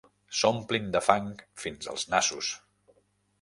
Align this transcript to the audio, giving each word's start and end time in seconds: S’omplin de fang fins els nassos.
S’omplin 0.37 0.87
de 0.95 1.01
fang 1.07 1.29
fins 1.65 1.91
els 1.93 2.07
nassos. 2.15 2.51